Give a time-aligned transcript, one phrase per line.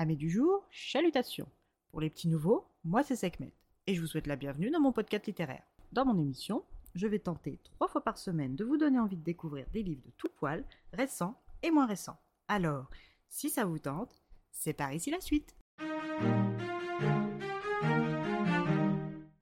[0.00, 1.48] Amis du jour, chalutations.
[1.90, 3.52] Pour les petits nouveaux, moi c'est Sekhmet
[3.88, 5.64] et je vous souhaite la bienvenue dans mon podcast littéraire.
[5.90, 6.62] Dans mon émission,
[6.94, 10.04] je vais tenter trois fois par semaine de vous donner envie de découvrir des livres
[10.06, 12.20] de tout poil, récents et moins récents.
[12.46, 12.88] Alors,
[13.28, 14.22] si ça vous tente,
[14.52, 15.56] c'est par ici la suite.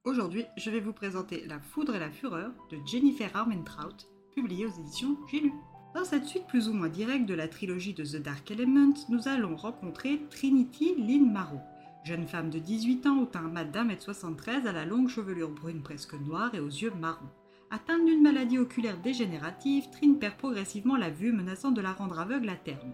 [0.04, 4.80] Aujourd'hui, je vais vous présenter La foudre et la fureur de Jennifer Armentrout, publiée aux
[4.80, 5.52] éditions J'ai lu.
[5.96, 9.29] Dans cette suite plus ou moins directe de la trilogie de The Dark Element, nous
[9.29, 11.62] allons rencontrer Trinity Lynn Marrow,
[12.04, 15.48] jeune femme de 18 ans au teint mat d'un mètre 73 à la longue chevelure
[15.48, 17.30] brune presque noire et aux yeux marrons.
[17.71, 22.50] Atteinte d'une maladie oculaire dégénérative, Trin perd progressivement la vue menaçant de la rendre aveugle
[22.50, 22.93] à terme.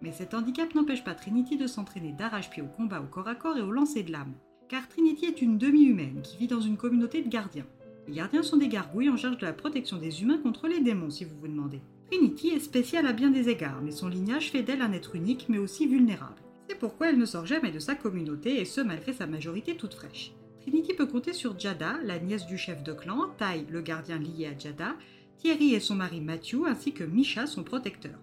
[0.00, 3.58] Mais cet handicap n'empêche pas Trinity de s'entraîner d'arrache-pied au combat au corps à corps
[3.58, 4.32] et au lancer de lame.
[4.70, 7.66] Car Trinity est une demi-humaine qui vit dans une communauté de gardiens.
[8.08, 11.10] Les gardiens sont des gargouilles en charge de la protection des humains contre les démons,
[11.10, 11.82] si vous vous demandez.
[12.10, 15.44] Trinity est spéciale à bien des égards, mais son lignage fait d'elle un être unique
[15.50, 16.40] mais aussi vulnérable.
[16.70, 19.92] C'est pourquoi elle ne sort jamais de sa communauté, et ce malgré sa majorité toute
[19.92, 20.32] fraîche.
[20.62, 24.46] Trinity peut compter sur Jada, la nièce du chef de clan, Ty, le gardien lié
[24.46, 24.94] à Jada,
[25.36, 28.18] Thierry et son mari Matthew, ainsi que Misha, son protecteur.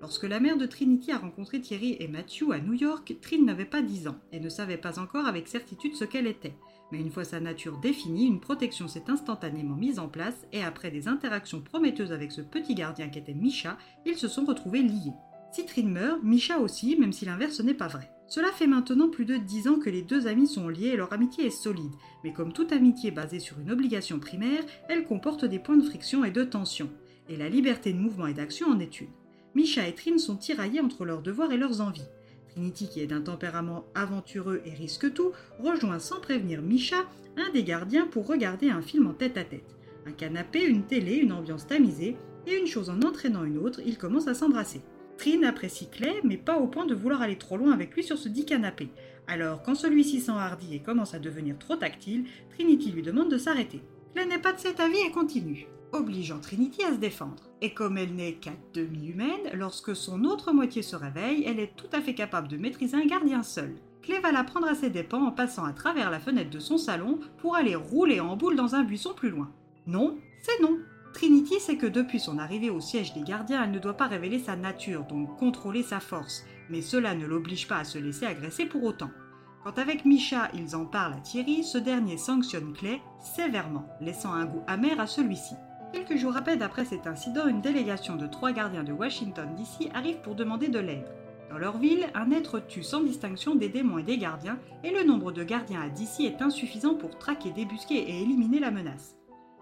[0.00, 3.64] Lorsque la mère de Trinity a rencontré Thierry et Matthew à New York, Trin n'avait
[3.64, 6.54] pas 10 ans et ne savait pas encore avec certitude ce qu'elle était.
[6.92, 10.90] Mais une fois sa nature définie, une protection s'est instantanément mise en place et après
[10.90, 15.12] des interactions prometteuses avec ce petit gardien qu'était Misha, ils se sont retrouvés liés.
[15.52, 18.10] Si Trin meurt, Misha aussi, même si l'inverse n'est pas vrai.
[18.26, 21.12] Cela fait maintenant plus de 10 ans que les deux amis sont liés et leur
[21.12, 21.92] amitié est solide,
[22.24, 26.24] mais comme toute amitié basée sur une obligation primaire, elle comporte des points de friction
[26.24, 26.90] et de tension.
[27.28, 29.10] Et la liberté de mouvement et d'action en est une.
[29.54, 32.08] Misha et Trin sont tiraillés entre leurs devoirs et leurs envies.
[32.54, 37.04] Trinity, qui est d'un tempérament aventureux et risque tout, rejoint sans prévenir Misha,
[37.36, 39.76] un des gardiens, pour regarder un film en tête-à-tête.
[40.06, 42.16] Un canapé, une télé, une ambiance tamisée,
[42.46, 44.82] et une chose en entraînant une autre, ils commencent à s'embrasser.
[45.18, 48.18] Trin apprécie Clay, mais pas au point de vouloir aller trop loin avec lui sur
[48.18, 48.88] ce dit canapé.
[49.26, 53.80] Alors, quand celui-ci s'enhardit et commence à devenir trop tactile, Trinity lui demande de s'arrêter.
[54.14, 57.42] Clay n'est pas de cet avis et continue obligeant Trinity à se défendre.
[57.60, 61.88] Et comme elle n'est qu'à demi-humaine, lorsque son autre moitié se réveille, elle est tout
[61.92, 63.74] à fait capable de maîtriser un gardien seul.
[64.02, 66.76] Clé va la prendre à ses dépens en passant à travers la fenêtre de son
[66.76, 69.50] salon pour aller rouler en boule dans un buisson plus loin.
[69.86, 70.78] Non, c'est non.
[71.14, 74.40] Trinity sait que depuis son arrivée au siège des gardiens, elle ne doit pas révéler
[74.40, 78.66] sa nature, donc contrôler sa force, mais cela ne l'oblige pas à se laisser agresser
[78.66, 79.10] pour autant.
[79.62, 84.44] Quand avec Misha ils en parlent à Thierry, ce dernier sanctionne Clay sévèrement, laissant un
[84.44, 85.54] goût amer à celui-ci.
[85.94, 89.88] Quelques jours à peine après cet incident, une délégation de trois gardiens de Washington DC
[89.94, 91.06] arrive pour demander de l'aide.
[91.48, 95.04] Dans leur ville, un être tue sans distinction des démons et des gardiens, et le
[95.04, 99.14] nombre de gardiens à DC est insuffisant pour traquer, débusquer et éliminer la menace.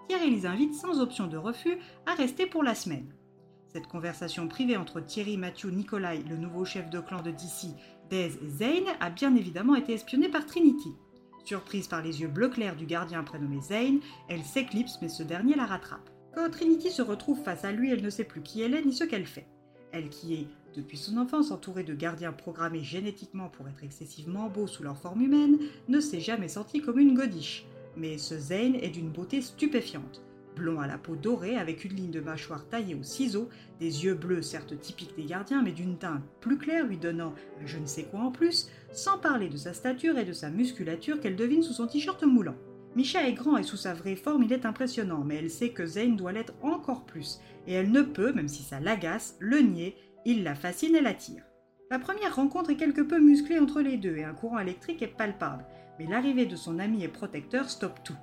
[0.08, 1.76] Thierry les invite sans option de refus
[2.06, 3.12] à rester pour la semaine.
[3.66, 7.76] Cette conversation privée entre Thierry, Matthew, Nikolai, le nouveau chef de clan de DC,
[8.08, 10.94] Dez et Zane, a bien évidemment été espionnée par Trinity.
[11.44, 14.00] Surprise par les yeux bleu clairs du gardien prénommé Zane,
[14.30, 16.08] elle s'éclipse mais ce dernier la rattrape.
[16.34, 18.94] Quand Trinity se retrouve face à lui, elle ne sait plus qui elle est ni
[18.94, 19.46] ce qu'elle fait.
[19.92, 24.66] Elle qui est, depuis son enfance, entourée de gardiens programmés génétiquement pour être excessivement beaux
[24.66, 27.66] sous leur forme humaine, ne s'est jamais sentie comme une godiche.
[27.98, 30.22] Mais ce Zane est d'une beauté stupéfiante.
[30.56, 34.14] Blond à la peau dorée, avec une ligne de mâchoire taillée au ciseau, des yeux
[34.14, 37.34] bleus certes typiques des gardiens, mais d'une teinte plus claire lui donnant
[37.66, 41.20] je ne sais quoi en plus, sans parler de sa stature et de sa musculature
[41.20, 42.56] qu'elle devine sous son t-shirt moulant.
[42.94, 45.86] Misha est grand et sous sa vraie forme, il est impressionnant, mais elle sait que
[45.86, 49.96] Zane doit l'être encore plus, et elle ne peut, même si ça l'agace, le nier,
[50.26, 51.42] il la fascine et l'attire.
[51.90, 55.16] La première rencontre est quelque peu musclée entre les deux et un courant électrique est
[55.16, 55.64] palpable,
[55.98, 58.16] mais l'arrivée de son ami et protecteur stoppe tout.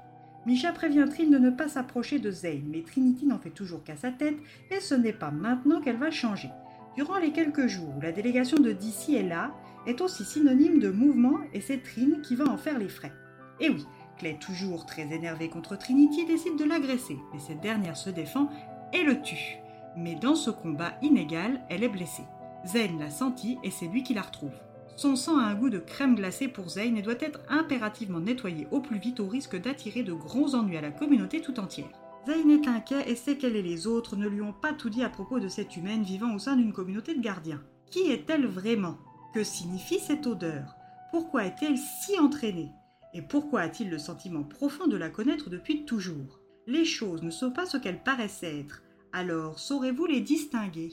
[0.45, 3.95] Misha prévient Trin de ne pas s'approcher de Zane, mais Trinity n'en fait toujours qu'à
[3.95, 4.37] sa tête,
[4.71, 6.49] et ce n'est pas maintenant qu'elle va changer.
[6.95, 9.51] Durant les quelques jours où la délégation de DC est là,
[9.87, 13.13] est aussi synonyme de mouvement et c'est Trin qui va en faire les frais.
[13.59, 13.85] Et oui,
[14.19, 18.49] Clay, toujours très énervée contre Trinity, décide de l'agresser, mais cette dernière se défend
[18.93, 19.57] et le tue.
[19.97, 22.25] Mais dans ce combat inégal, elle est blessée.
[22.67, 24.53] Zane l'a senti et c'est lui qui la retrouve.
[24.97, 28.67] Son sang a un goût de crème glacée pour Zane et doit être impérativement nettoyé
[28.71, 31.87] au plus vite au risque d'attirer de gros ennuis à la communauté tout entière.
[32.27, 35.03] Zane est inquiet et sait qu'elle et les autres ne lui ont pas tout dit
[35.03, 37.61] à propos de cette humaine vivant au sein d'une communauté de gardiens.
[37.89, 38.97] Qui est-elle vraiment?
[39.33, 40.75] Que signifie cette odeur?
[41.11, 42.71] Pourquoi est-elle si entraînée?
[43.13, 46.39] Et pourquoi a-t-il le sentiment profond de la connaître depuis toujours?
[46.67, 50.91] Les choses ne sont pas ce qu'elles paraissent être, alors saurez-vous les distinguer?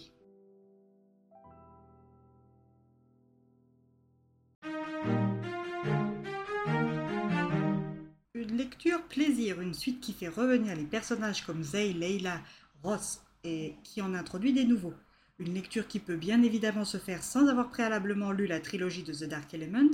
[8.35, 12.41] Une lecture plaisir, une suite qui fait revenir les personnages comme Zay, Leila,
[12.83, 14.95] Ross et qui en introduit des nouveaux.
[15.39, 19.13] Une lecture qui peut bien évidemment se faire sans avoir préalablement lu la trilogie de
[19.13, 19.91] The Dark Element,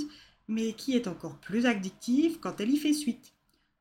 [0.52, 3.32] mais qui est encore plus addictive quand elle y fait suite.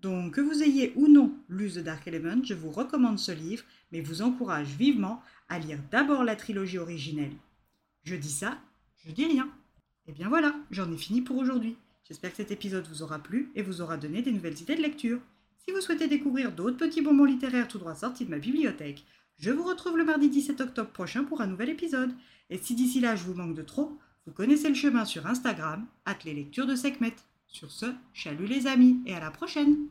[0.02, 3.64] Donc que vous ayez ou non lu The Dark Element, je vous recommande ce livre,
[3.92, 7.36] mais vous encourage vivement à lire d'abord la trilogie originelle.
[8.04, 8.58] Je dis ça,
[9.06, 9.50] je dis rien.
[10.08, 11.76] Et bien voilà, j'en ai fini pour aujourd'hui.
[12.08, 14.82] J'espère que cet épisode vous aura plu et vous aura donné des nouvelles idées de
[14.82, 15.20] lecture.
[15.58, 19.06] Si vous souhaitez découvrir d'autres petits bonbons littéraires tout droit sortis de ma bibliothèque,
[19.38, 22.12] je vous retrouve le mardi 17 octobre prochain pour un nouvel épisode.
[22.50, 25.86] Et si d'ici là je vous manque de trop, vous connaissez le chemin sur Instagram,
[26.06, 27.16] at les lectures de Sekhmet.
[27.48, 29.88] Sur ce, chalut les amis et à la prochaine